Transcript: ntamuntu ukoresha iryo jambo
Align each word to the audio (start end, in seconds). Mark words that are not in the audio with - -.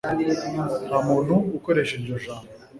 ntamuntu 0.87 1.35
ukoresha 1.57 1.93
iryo 1.95 2.15
jambo 2.23 2.49